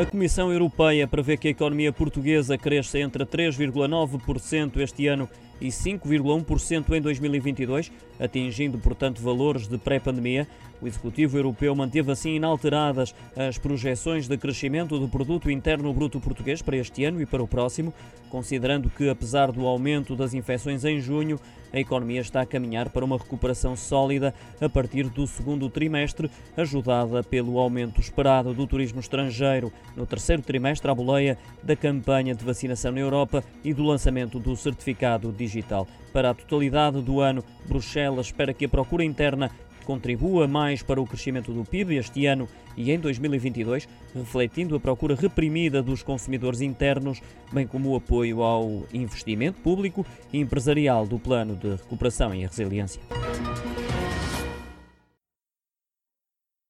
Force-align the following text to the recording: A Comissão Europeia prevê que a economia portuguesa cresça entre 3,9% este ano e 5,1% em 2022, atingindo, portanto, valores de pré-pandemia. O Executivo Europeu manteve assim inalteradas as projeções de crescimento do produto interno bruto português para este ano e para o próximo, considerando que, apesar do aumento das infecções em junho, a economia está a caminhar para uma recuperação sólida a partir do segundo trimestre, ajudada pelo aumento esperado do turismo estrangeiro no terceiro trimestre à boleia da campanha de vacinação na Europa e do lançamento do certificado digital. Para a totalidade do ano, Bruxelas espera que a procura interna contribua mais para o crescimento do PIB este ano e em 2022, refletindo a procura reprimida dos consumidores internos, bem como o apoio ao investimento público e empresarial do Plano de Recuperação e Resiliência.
A 0.00 0.06
Comissão 0.06 0.50
Europeia 0.50 1.06
prevê 1.06 1.36
que 1.36 1.46
a 1.46 1.50
economia 1.50 1.92
portuguesa 1.92 2.56
cresça 2.56 2.98
entre 2.98 3.26
3,9% 3.26 4.78
este 4.78 5.06
ano 5.06 5.28
e 5.60 5.68
5,1% 5.68 6.92
em 6.96 7.00
2022, 7.00 7.92
atingindo, 8.18 8.78
portanto, 8.78 9.20
valores 9.20 9.66
de 9.66 9.78
pré-pandemia. 9.78 10.46
O 10.80 10.86
Executivo 10.86 11.36
Europeu 11.36 11.74
manteve 11.74 12.10
assim 12.10 12.36
inalteradas 12.36 13.14
as 13.36 13.58
projeções 13.58 14.26
de 14.26 14.36
crescimento 14.38 14.98
do 14.98 15.08
produto 15.08 15.50
interno 15.50 15.92
bruto 15.92 16.18
português 16.18 16.62
para 16.62 16.76
este 16.76 17.04
ano 17.04 17.20
e 17.20 17.26
para 17.26 17.42
o 17.42 17.48
próximo, 17.48 17.92
considerando 18.30 18.88
que, 18.88 19.08
apesar 19.08 19.52
do 19.52 19.66
aumento 19.66 20.16
das 20.16 20.32
infecções 20.32 20.84
em 20.84 20.98
junho, 20.98 21.38
a 21.72 21.78
economia 21.78 22.20
está 22.20 22.40
a 22.40 22.46
caminhar 22.46 22.88
para 22.88 23.04
uma 23.04 23.18
recuperação 23.18 23.76
sólida 23.76 24.34
a 24.60 24.68
partir 24.68 25.08
do 25.08 25.26
segundo 25.26 25.68
trimestre, 25.68 26.30
ajudada 26.56 27.22
pelo 27.22 27.58
aumento 27.58 28.00
esperado 28.00 28.54
do 28.54 28.66
turismo 28.66 29.00
estrangeiro 29.00 29.72
no 29.96 30.06
terceiro 30.06 30.42
trimestre 30.42 30.90
à 30.90 30.94
boleia 30.94 31.38
da 31.62 31.76
campanha 31.76 32.34
de 32.34 32.44
vacinação 32.44 32.92
na 32.92 33.00
Europa 33.00 33.44
e 33.62 33.72
do 33.74 33.84
lançamento 33.84 34.38
do 34.38 34.56
certificado 34.56 35.30
digital. 35.30 35.49
Para 36.12 36.30
a 36.30 36.34
totalidade 36.34 37.00
do 37.02 37.20
ano, 37.20 37.44
Bruxelas 37.66 38.26
espera 38.26 38.54
que 38.54 38.64
a 38.64 38.68
procura 38.68 39.04
interna 39.04 39.50
contribua 39.84 40.46
mais 40.46 40.82
para 40.82 41.00
o 41.00 41.06
crescimento 41.06 41.52
do 41.52 41.64
PIB 41.64 41.96
este 41.96 42.26
ano 42.26 42.48
e 42.76 42.92
em 42.92 42.98
2022, 42.98 43.88
refletindo 44.14 44.76
a 44.76 44.80
procura 44.80 45.14
reprimida 45.14 45.82
dos 45.82 46.02
consumidores 46.02 46.60
internos, 46.60 47.20
bem 47.52 47.66
como 47.66 47.90
o 47.90 47.96
apoio 47.96 48.42
ao 48.42 48.84
investimento 48.92 49.60
público 49.60 50.06
e 50.32 50.38
empresarial 50.38 51.06
do 51.06 51.18
Plano 51.18 51.56
de 51.56 51.70
Recuperação 51.70 52.32
e 52.34 52.46
Resiliência. 52.46 53.02